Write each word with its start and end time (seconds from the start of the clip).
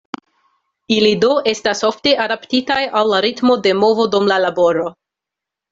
Ili 0.95 1.11
do 1.25 1.29
estas 1.51 1.85
ofte 1.91 2.15
adaptitaj 2.25 2.81
al 3.03 3.15
la 3.15 3.23
ritmo 3.29 3.61
de 3.69 3.79
movo 3.85 4.11
dum 4.17 4.31
la 4.35 4.45
laboro. 4.49 4.93